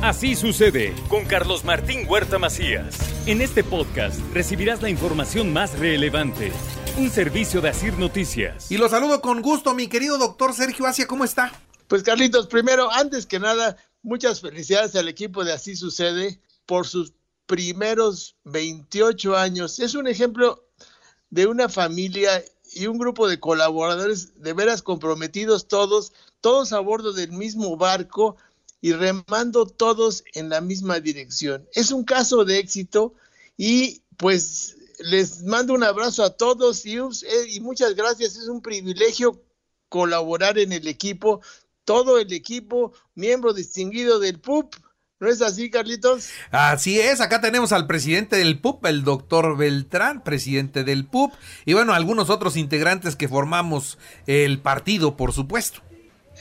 Así 0.00 0.36
sucede 0.36 0.94
con 1.08 1.24
Carlos 1.24 1.64
Martín 1.64 2.06
Huerta 2.08 2.38
Macías. 2.38 2.96
En 3.26 3.40
este 3.40 3.64
podcast 3.64 4.20
recibirás 4.32 4.80
la 4.80 4.90
información 4.90 5.52
más 5.52 5.76
relevante. 5.76 6.52
Un 6.96 7.10
servicio 7.10 7.60
de 7.60 7.70
Asir 7.70 7.98
Noticias. 7.98 8.70
Y 8.70 8.76
lo 8.76 8.88
saludo 8.88 9.20
con 9.20 9.42
gusto, 9.42 9.74
mi 9.74 9.88
querido 9.88 10.16
doctor 10.16 10.54
Sergio 10.54 10.86
Asia, 10.86 11.08
¿cómo 11.08 11.24
está? 11.24 11.50
Pues 11.88 12.04
Carlitos, 12.04 12.46
primero, 12.46 12.92
antes 12.92 13.26
que 13.26 13.40
nada, 13.40 13.76
muchas 14.02 14.40
felicidades 14.40 14.94
al 14.94 15.08
equipo 15.08 15.42
de 15.42 15.52
Así 15.52 15.74
Sucede 15.74 16.40
por 16.64 16.86
sus 16.86 17.12
primeros 17.46 18.36
28 18.44 19.36
años. 19.36 19.80
Es 19.80 19.96
un 19.96 20.06
ejemplo 20.06 20.64
de 21.30 21.48
una 21.48 21.68
familia 21.68 22.44
y 22.72 22.86
un 22.86 22.98
grupo 22.98 23.26
de 23.26 23.40
colaboradores 23.40 24.40
de 24.40 24.52
veras 24.52 24.80
comprometidos 24.80 25.66
todos, 25.66 26.12
todos 26.40 26.72
a 26.72 26.78
bordo 26.78 27.12
del 27.12 27.32
mismo 27.32 27.76
barco 27.76 28.36
y 28.80 28.92
remando 28.92 29.66
todos 29.66 30.24
en 30.34 30.48
la 30.48 30.60
misma 30.60 31.00
dirección. 31.00 31.66
Es 31.72 31.90
un 31.90 32.04
caso 32.04 32.44
de 32.44 32.58
éxito 32.58 33.14
y 33.56 34.02
pues 34.16 34.76
les 34.98 35.42
mando 35.44 35.74
un 35.74 35.84
abrazo 35.84 36.24
a 36.24 36.30
todos 36.30 36.84
y, 36.86 36.96
eh, 36.96 37.04
y 37.48 37.60
muchas 37.60 37.94
gracias. 37.94 38.36
Es 38.36 38.48
un 38.48 38.62
privilegio 38.62 39.42
colaborar 39.88 40.58
en 40.58 40.72
el 40.72 40.86
equipo, 40.86 41.40
todo 41.84 42.18
el 42.18 42.32
equipo, 42.32 42.92
miembro 43.14 43.52
distinguido 43.52 44.18
del 44.18 44.38
PUP. 44.38 44.74
¿No 45.20 45.28
es 45.28 45.42
así, 45.42 45.68
Carlitos? 45.68 46.28
Así 46.52 47.00
es, 47.00 47.20
acá 47.20 47.40
tenemos 47.40 47.72
al 47.72 47.88
presidente 47.88 48.36
del 48.36 48.60
PUP, 48.60 48.86
el 48.86 49.02
doctor 49.02 49.56
Beltrán, 49.56 50.22
presidente 50.22 50.84
del 50.84 51.06
PUP, 51.06 51.32
y 51.64 51.72
bueno, 51.72 51.92
algunos 51.92 52.30
otros 52.30 52.56
integrantes 52.56 53.16
que 53.16 53.26
formamos 53.26 53.98
el 54.28 54.60
partido, 54.60 55.16
por 55.16 55.32
supuesto. 55.32 55.80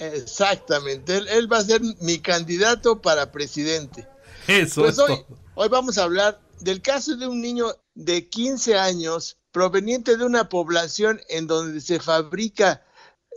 Exactamente, 0.00 1.16
él, 1.16 1.52
va 1.52 1.58
a 1.58 1.64
ser 1.64 1.80
mi 2.00 2.18
candidato 2.18 3.00
para 3.00 3.32
presidente. 3.32 4.08
Eso 4.46 4.82
pues 4.82 4.98
hoy, 4.98 5.24
hoy 5.54 5.68
vamos 5.68 5.98
a 5.98 6.04
hablar 6.04 6.40
del 6.60 6.82
caso 6.82 7.16
de 7.16 7.26
un 7.26 7.40
niño 7.40 7.66
de 7.94 8.28
15 8.28 8.76
años 8.76 9.38
proveniente 9.52 10.16
de 10.16 10.24
una 10.24 10.48
población 10.48 11.20
en 11.28 11.46
donde 11.46 11.80
se 11.80 12.00
fabrica 12.00 12.84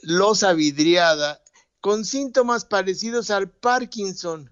losa 0.01 0.53
vidriada 0.53 1.41
con 1.79 2.05
síntomas 2.05 2.65
parecidos 2.65 3.29
al 3.29 3.49
Parkinson. 3.49 4.51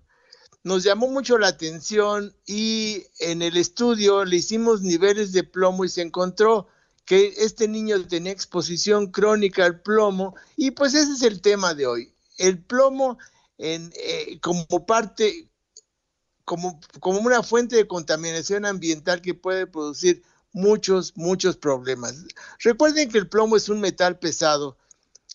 Nos 0.63 0.83
llamó 0.83 1.07
mucho 1.07 1.37
la 1.37 1.47
atención 1.47 2.35
y 2.45 3.03
en 3.19 3.41
el 3.41 3.57
estudio 3.57 4.25
le 4.25 4.37
hicimos 4.37 4.81
niveles 4.81 5.31
de 5.31 5.43
plomo 5.43 5.85
y 5.85 5.89
se 5.89 6.01
encontró 6.01 6.67
que 7.05 7.33
este 7.37 7.67
niño 7.67 8.05
tenía 8.07 8.31
exposición 8.31 9.11
crónica 9.11 9.65
al 9.65 9.81
plomo 9.81 10.35
y 10.57 10.71
pues 10.71 10.93
ese 10.93 11.13
es 11.13 11.21
el 11.21 11.41
tema 11.41 11.73
de 11.73 11.87
hoy. 11.87 12.13
El 12.37 12.61
plomo 12.61 13.17
en, 13.57 13.93
eh, 13.95 14.39
como 14.41 14.85
parte, 14.85 15.47
como, 16.43 16.79
como 16.99 17.19
una 17.19 17.43
fuente 17.43 17.75
de 17.75 17.87
contaminación 17.87 18.65
ambiental 18.65 19.21
que 19.21 19.35
puede 19.35 19.67
producir 19.67 20.23
muchos, 20.51 21.13
muchos 21.15 21.57
problemas. 21.57 22.25
Recuerden 22.59 23.09
que 23.09 23.19
el 23.19 23.29
plomo 23.29 23.55
es 23.55 23.69
un 23.69 23.79
metal 23.79 24.17
pesado, 24.17 24.77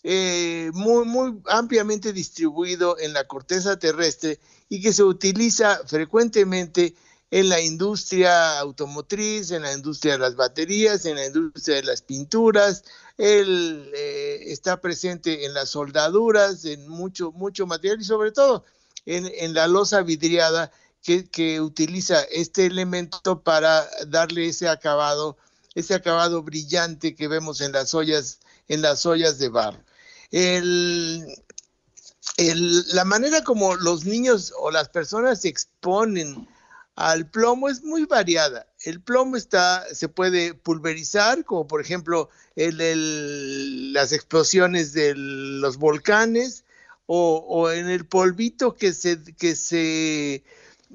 eh, 0.03 0.71
muy, 0.73 1.05
muy 1.05 1.41
ampliamente 1.47 2.13
distribuido 2.13 2.99
en 2.99 3.13
la 3.13 3.27
corteza 3.29 3.79
terrestre 3.79 4.41
y 4.69 4.81
que 4.81 4.95
se 4.95 5.05
utiliza 5.05 5.83
frecuentemente 5.87 6.95
en 7.31 7.49
la 7.49 7.61
industria 7.61 8.59
automotriz, 8.59 9.51
en 9.53 9.63
la 9.63 9.73
industria 9.73 10.15
de 10.15 10.19
las 10.19 10.35
baterías, 10.35 11.05
en 11.05 11.17
la 11.17 11.27
industria 11.27 11.77
de 11.77 11.85
las 11.85 12.03
pinturas, 12.03 12.85
él 13.19 13.91
eh, 13.95 14.45
está 14.47 14.81
presente 14.81 15.45
en 15.45 15.55
las 15.55 15.71
soldaduras, 15.71 16.65
en 16.65 16.89
mucho, 16.89 17.31
mucho 17.33 17.67
material 17.67 18.01
y 18.01 18.05
sobre 18.05 18.33
todo 18.33 18.65
en, 19.07 19.55
la 19.55 19.67
losa 19.67 20.03
vidriada 20.03 20.73
que, 21.03 21.29
que, 21.29 21.61
utiliza 21.61 22.21
este 22.23 22.67
elemento 22.67 23.43
para 23.43 23.89
darle 24.07 24.49
ese 24.49 24.69
acabado, 24.69 25.37
ese 25.75 25.95
acabado 25.95 26.43
brillante 26.43 27.15
que 27.15 27.29
vemos 27.29 27.61
en 27.61 27.73
las 27.73 27.95
ollas, 27.95 28.41
en 28.69 28.83
las 28.83 29.07
ollas 29.07 29.39
de 29.39 29.49
barro. 29.49 29.83
El, 30.31 31.27
la 32.95 33.05
manera 33.05 33.43
como 33.45 33.75
los 33.75 34.05
niños 34.05 34.53
o 34.59 34.71
las 34.71 34.89
personas 34.89 35.43
se 35.43 35.49
exponen 35.49 36.49
al 37.01 37.31
plomo 37.31 37.71
es 37.71 37.83
muy 37.83 38.05
variada. 38.05 38.67
El 38.83 39.01
plomo 39.01 39.37
está, 39.37 39.87
se 39.95 40.09
puede 40.09 40.53
pulverizar, 40.53 41.45
como 41.47 41.67
por 41.67 41.81
ejemplo 41.81 42.29
las 42.55 44.13
explosiones 44.13 44.93
de 44.93 45.15
los 45.15 45.79
volcanes, 45.79 46.65
o, 47.07 47.71
en 47.73 47.89
el 47.89 48.07
polvito 48.07 48.77
que 48.77 48.93
se, 48.93 49.19
que 49.37 49.57
se 49.57 50.45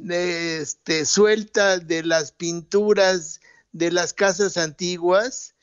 este, 0.10 1.06
suelta 1.06 1.80
de 1.80 2.04
las 2.04 2.32
pinturas 2.32 3.42
de 3.74 3.92
las 3.92 4.14
casas 4.14 4.56
antiguas 4.56 5.56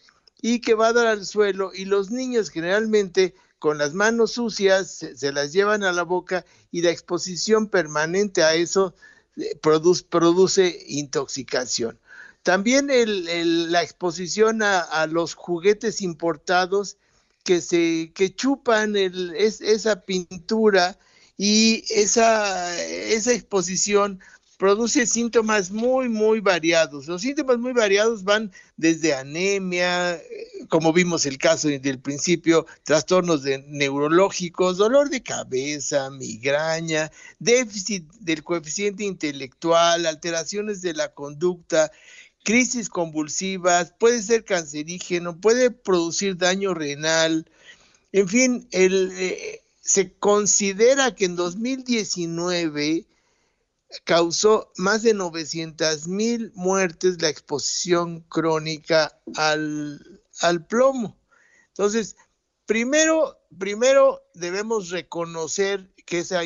y 0.42 0.60
que 0.60 0.74
va 0.74 0.88
a 0.88 0.92
dar 0.92 1.06
al 1.06 1.24
suelo. 1.24 1.70
Y 1.72 1.86
los 1.86 2.10
niños 2.10 2.50
generalmente 2.50 3.34
con 3.62 3.78
las 3.78 3.94
manos 3.94 4.32
sucias, 4.32 5.06
se, 5.14 5.32
las 5.32 5.52
llevan 5.52 5.84
a 5.84 5.92
la 5.92 6.02
boca 6.02 6.44
y 6.72 6.82
la 6.82 6.90
exposición 6.90 7.68
permanente 7.68 8.42
a 8.42 8.54
eso 8.54 8.92
produce, 9.60 10.84
intoxicación. 10.88 11.98
También 12.42 12.88
la 13.72 13.82
exposición 13.82 14.62
a, 14.62 15.06
los 15.06 15.34
juguetes 15.34 16.02
importados 16.02 16.96
que 17.44 17.60
se 17.60 18.12
que 18.14 18.34
chupan 18.34 18.94
esa 18.96 20.02
pintura 20.02 20.98
y 21.36 21.84
esa, 21.88 22.78
esa 22.80 23.32
exposición 23.32 24.20
produce 24.62 25.06
síntomas 25.06 25.72
muy, 25.72 26.08
muy 26.08 26.38
variados. 26.38 27.08
Los 27.08 27.22
síntomas 27.22 27.58
muy 27.58 27.72
variados 27.72 28.22
van 28.22 28.52
desde 28.76 29.12
anemia, 29.12 30.22
como 30.72 30.94
vimos 30.94 31.26
el 31.26 31.36
caso 31.36 31.68
del 31.68 32.00
principio, 32.00 32.64
trastornos 32.82 33.42
neurológicos, 33.66 34.78
dolor 34.78 35.10
de 35.10 35.22
cabeza, 35.22 36.08
migraña, 36.08 37.12
déficit 37.38 38.10
del 38.20 38.42
coeficiente 38.42 39.04
intelectual, 39.04 40.06
alteraciones 40.06 40.80
de 40.80 40.94
la 40.94 41.12
conducta, 41.12 41.92
crisis 42.42 42.88
convulsivas, 42.88 43.92
puede 44.00 44.22
ser 44.22 44.46
cancerígeno, 44.46 45.38
puede 45.38 45.70
producir 45.70 46.38
daño 46.38 46.72
renal. 46.72 47.46
En 48.10 48.26
fin, 48.26 48.66
eh, 48.72 49.60
se 49.82 50.14
considera 50.14 51.14
que 51.14 51.26
en 51.26 51.36
2019 51.36 53.04
causó 54.04 54.72
más 54.78 55.02
de 55.02 55.12
900 55.12 56.08
mil 56.08 56.50
muertes 56.54 57.20
la 57.20 57.28
exposición 57.28 58.20
crónica 58.20 59.20
al, 59.36 60.22
plomo. 60.66 61.18
Entonces, 61.68 62.16
primero, 62.66 63.38
primero 63.58 64.22
debemos 64.34 64.90
reconocer 64.90 65.92
que, 66.04 66.20
esa 66.20 66.42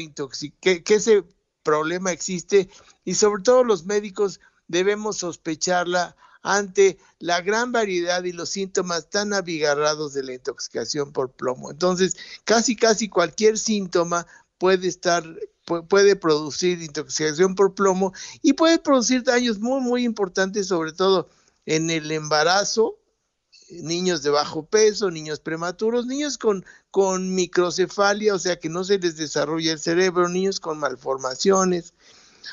que 0.61 0.83
ese 0.87 1.25
problema 1.63 2.13
existe 2.13 2.69
y 3.05 3.15
sobre 3.15 3.43
todo 3.43 3.65
los 3.65 3.87
médicos 3.87 4.41
debemos 4.69 5.19
sospecharla 5.19 6.17
ante 6.43 6.99
la 7.19 7.41
gran 7.41 7.73
variedad 7.73 8.23
y 8.23 8.33
los 8.33 8.51
síntomas 8.51 9.11
tan 9.11 9.33
abigarrados 9.33 10.15
de 10.15 10.23
la 10.23 10.35
intoxicación 10.35 11.13
por 11.13 11.33
plomo. 11.33 11.73
Entonces, 11.73 12.17
casi, 12.45 12.77
casi 12.77 13.09
cualquier 13.09 13.59
síntoma 13.59 14.27
puede 14.59 14.87
estar 14.87 15.25
puede 15.89 16.15
producir 16.15 16.81
intoxicación 16.81 17.57
por 17.57 17.75
plomo 17.75 18.13
y 18.41 18.53
puede 18.53 18.79
producir 18.79 19.25
daños 19.25 19.59
muy, 19.59 19.81
muy 19.81 20.05
importantes, 20.05 20.69
sobre 20.69 20.93
todo 20.93 21.29
en 21.65 21.91
el 21.91 22.13
embarazo, 22.13 23.01
niños 23.71 24.23
de 24.23 24.31
bajo 24.31 24.67
peso, 24.67 25.11
niños 25.11 25.41
prematuros, 25.41 26.07
niños 26.07 26.39
con, 26.39 26.65
con 26.91 27.35
microcefalia, 27.35 28.35
o 28.35 28.39
sea 28.39 28.59
que 28.59 28.69
no 28.69 28.85
se 28.85 28.99
les 28.99 29.17
desarrolla 29.17 29.73
el 29.73 29.79
cerebro, 29.79 30.29
niños 30.29 30.61
con 30.61 30.79
malformaciones, 30.79 31.95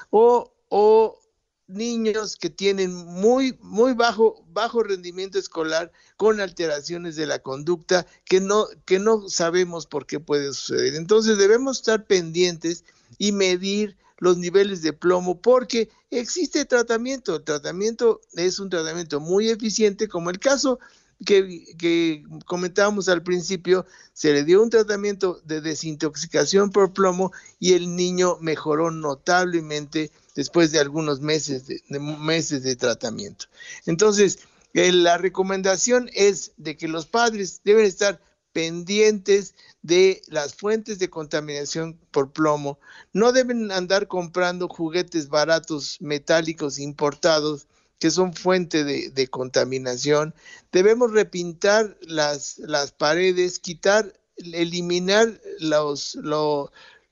o, 0.10 0.54
o 0.70 1.20
niños 1.68 2.36
que 2.36 2.50
tienen 2.50 2.94
muy, 2.94 3.58
muy 3.62 3.94
bajo, 3.94 4.44
bajo 4.50 4.84
rendimiento 4.84 5.40
escolar 5.40 5.92
con 6.18 6.40
alteraciones 6.40 7.16
de 7.16 7.26
la 7.26 7.40
conducta 7.40 8.06
que 8.26 8.40
no, 8.40 8.68
que 8.86 9.00
no 9.00 9.30
sabemos 9.30 9.86
por 9.86 10.06
qué 10.06 10.20
puede 10.20 10.54
suceder. 10.54 10.96
Entonces 10.96 11.38
debemos 11.38 11.78
estar 11.78 12.06
pendientes 12.06 12.84
y 13.18 13.32
medir 13.32 13.98
los 14.18 14.38
niveles 14.38 14.82
de 14.82 14.94
plomo 14.94 15.42
porque 15.42 15.90
existe 16.10 16.66
tratamiento. 16.66 17.36
El 17.36 17.44
tratamiento 17.44 18.22
es 18.34 18.60
un 18.60 18.70
tratamiento 18.70 19.20
muy 19.20 19.50
eficiente, 19.50 20.08
como 20.08 20.30
el 20.30 20.40
caso 20.40 20.80
que, 21.26 21.76
que, 21.78 22.24
comentábamos 22.46 23.10
al 23.10 23.24
principio, 23.24 23.86
se 24.14 24.34
le 24.34 24.44
dio 24.44 24.62
un 24.62 24.70
tratamiento 24.70 25.42
de 25.46 25.62
desintoxicación 25.62 26.72
por 26.72 26.94
plomo 26.94 27.32
y 27.60 27.74
el 27.74 27.96
niño 27.96 28.38
mejoró 28.42 28.92
notablemente 28.92 30.12
después 30.36 30.72
de 30.72 30.80
algunos 30.80 31.20
meses 31.22 31.68
de, 31.68 31.82
meses 32.00 32.64
de 32.64 32.76
tratamiento. 32.76 33.46
Entonces, 33.86 34.40
la 34.74 35.18
recomendación 35.18 36.10
es 36.14 36.52
de 36.58 36.78
que 36.78 36.88
los 36.88 37.06
padres 37.06 37.62
deben 37.64 37.86
estar 37.86 38.20
pendientes 38.54 39.56
de 39.82 40.22
las 40.28 40.54
fuentes 40.56 41.00
de 41.00 41.10
contaminación 41.10 42.00
por 42.12 42.32
plomo. 42.32 42.80
No 43.12 43.32
deben 43.32 43.72
andar 43.72 44.08
comprando 44.08 44.68
juguetes 44.70 45.28
baratos 45.28 45.98
metálicos 46.00 46.80
importados 46.80 47.68
que 48.00 48.12
son 48.12 48.34
fuente 48.34 48.84
de, 48.84 49.28
contaminación. 49.28 50.34
Debemos 50.72 51.12
repintar 51.12 51.98
las, 52.02 52.58
las 52.60 52.92
paredes, 52.92 53.60
quitar, 53.60 54.14
eliminar 54.38 55.40
los, 55.60 56.18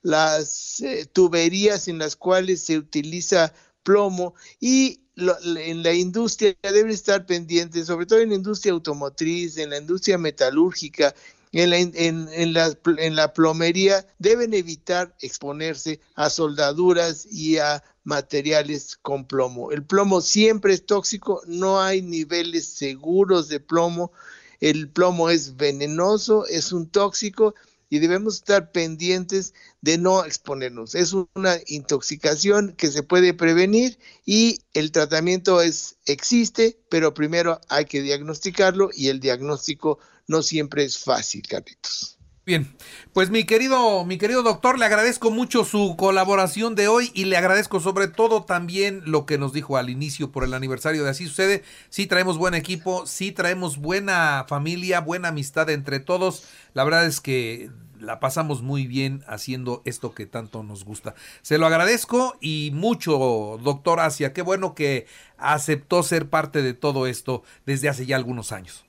las 0.01 0.81
eh, 0.81 1.05
tuberías 1.05 1.87
en 1.87 1.97
las 1.97 2.15
cuales 2.15 2.63
se 2.63 2.77
utiliza 2.77 3.53
plomo 3.83 4.35
y 4.59 5.01
en 5.15 5.83
la 5.83 5.93
industria 5.93 6.55
deben 6.61 6.89
estar 6.89 7.25
pendientes, 7.25 7.87
sobre 7.87 8.05
todo 8.05 8.19
en 8.19 8.29
la 8.29 8.35
industria 8.35 8.73
automotriz, 8.73 9.57
en 9.57 9.69
la 9.69 9.77
industria 9.77 10.17
metalúrgica, 10.17 11.13
en 11.51 11.69
la, 11.69 11.77
en, 11.77 12.53
la, 12.53 12.77
en 12.97 13.15
la 13.15 13.33
plomería, 13.33 14.07
deben 14.19 14.53
evitar 14.53 15.13
exponerse 15.19 15.99
a 16.15 16.29
soldaduras 16.29 17.27
y 17.29 17.57
a 17.57 17.83
materiales 18.03 18.97
con 19.01 19.25
plomo. 19.25 19.71
El 19.71 19.83
plomo 19.83 20.21
siempre 20.21 20.73
es 20.73 20.85
tóxico, 20.85 21.41
no 21.47 21.81
hay 21.81 22.01
niveles 22.01 22.67
seguros 22.67 23.47
de 23.47 23.59
plomo. 23.59 24.11
El 24.59 24.89
plomo 24.89 25.29
es 25.29 25.57
venenoso, 25.57 26.45
es 26.47 26.71
un 26.71 26.89
tóxico 26.89 27.55
y 27.91 27.99
debemos 27.99 28.35
estar 28.35 28.71
pendientes 28.71 29.53
de 29.81 29.97
no 29.97 30.23
exponernos. 30.23 30.95
Es 30.95 31.13
una 31.13 31.57
intoxicación 31.67 32.73
que 32.77 32.87
se 32.87 33.03
puede 33.03 33.33
prevenir 33.33 33.99
y 34.25 34.59
el 34.73 34.91
tratamiento 34.93 35.61
es 35.61 35.97
existe, 36.05 36.79
pero 36.89 37.13
primero 37.13 37.59
hay 37.67 37.85
que 37.85 38.01
diagnosticarlo 38.01 38.91
y 38.93 39.09
el 39.09 39.19
diagnóstico 39.19 39.99
no 40.27 40.41
siempre 40.41 40.85
es 40.85 40.99
fácil, 40.99 41.45
Carlitos. 41.45 42.17
Bien, 42.43 42.75
pues 43.13 43.29
mi 43.29 43.43
querido, 43.43 44.03
mi 44.03 44.17
querido 44.17 44.41
doctor, 44.41 44.79
le 44.79 44.85
agradezco 44.85 45.29
mucho 45.29 45.63
su 45.63 45.95
colaboración 45.95 46.73
de 46.73 46.87
hoy 46.87 47.11
y 47.13 47.25
le 47.25 47.37
agradezco 47.37 47.79
sobre 47.79 48.07
todo 48.07 48.41
también 48.41 49.03
lo 49.05 49.27
que 49.27 49.37
nos 49.37 49.53
dijo 49.53 49.77
al 49.77 49.91
inicio 49.91 50.31
por 50.31 50.43
el 50.43 50.55
aniversario 50.55 51.03
de 51.03 51.11
Así 51.11 51.27
Sucede. 51.27 51.63
Sí 51.89 52.07
traemos 52.07 52.39
buen 52.39 52.55
equipo, 52.55 53.05
sí 53.05 53.31
traemos 53.31 53.77
buena 53.77 54.45
familia, 54.47 55.01
buena 55.01 55.27
amistad 55.27 55.69
entre 55.69 55.99
todos. 55.99 56.45
La 56.73 56.83
verdad 56.83 57.05
es 57.05 57.21
que 57.21 57.69
la 57.99 58.19
pasamos 58.19 58.63
muy 58.63 58.87
bien 58.87 59.23
haciendo 59.27 59.83
esto 59.85 60.15
que 60.15 60.25
tanto 60.25 60.63
nos 60.63 60.83
gusta. 60.83 61.13
Se 61.43 61.59
lo 61.59 61.67
agradezco 61.67 62.37
y 62.41 62.71
mucho, 62.73 63.59
doctor 63.61 63.99
Asia. 63.99 64.33
Qué 64.33 64.41
bueno 64.41 64.73
que 64.73 65.05
aceptó 65.37 66.01
ser 66.01 66.27
parte 66.27 66.63
de 66.63 66.73
todo 66.73 67.05
esto 67.05 67.43
desde 67.67 67.87
hace 67.87 68.07
ya 68.07 68.15
algunos 68.15 68.51
años 68.51 68.83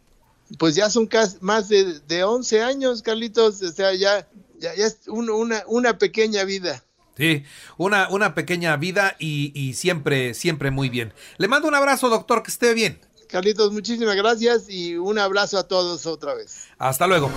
pues 0.59 0.75
ya 0.75 0.91
son 0.91 1.07
casi 1.07 1.37
más 1.41 1.69
de, 1.69 2.01
de 2.01 2.25
11 2.25 2.63
años, 2.63 3.03
Carlitos, 3.03 3.63
o 3.63 3.73
sea, 3.73 3.95
ya, 3.95 4.29
ya, 4.59 4.73
es 4.73 5.09
una, 5.09 5.63
una 5.67 5.99
pequeña 5.99 6.45
vida. 6.45 6.85
Sí, 7.17 7.45
una, 7.77 8.09
una 8.09 8.35
pequeña 8.35 8.77
vida 8.77 9.17
y, 9.19 9.53
y, 9.55 9.75
siempre, 9.75 10.35
siempre 10.35 10.71
muy 10.71 10.89
bien. 10.89 11.13
Le 11.37 11.47
mando 11.47 11.69
un 11.69 11.75
abrazo, 11.75 12.09
doctor, 12.09 12.43
que 12.43 12.51
esté 12.51 12.73
bien. 12.73 13.01
Carlitos, 13.29 13.73
muchísimas 13.73 14.17
gracias 14.17 14.65
y 14.69 14.97
un 14.97 15.19
abrazo 15.19 15.59
a 15.59 15.69
todos 15.69 16.07
otra 16.07 16.35
vez. 16.35 16.67
Hasta 16.79 17.07
luego. 17.07 17.31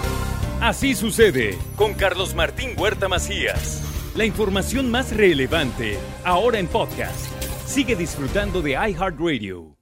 Así 0.62 0.96
sucede 0.96 1.58
con 1.76 1.94
Carlos 1.94 2.34
Martín 2.36 2.72
Huerta 2.78 3.08
Macías. 3.08 3.82
La 4.16 4.26
información 4.26 4.90
más 4.90 5.16
relevante, 5.16 6.00
ahora 6.24 6.60
en 6.60 6.68
podcast. 6.68 7.30
Sigue 7.66 7.96
disfrutando 7.96 8.62
de 8.62 8.72
iHeartRadio. 8.72 9.75